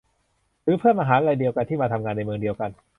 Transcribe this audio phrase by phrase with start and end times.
[0.63, 2.69] หรือเพื่อนมหาลัยเดียวกันที่มาทำงานในเมืองเดียวกัน